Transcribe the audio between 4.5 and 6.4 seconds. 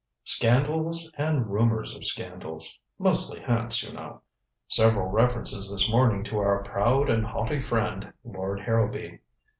Several references this morning to